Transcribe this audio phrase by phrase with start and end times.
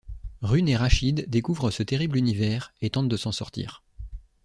[0.41, 3.83] Rune et Rashid découvrent ce terrible univers, et tentent de s'en sortir.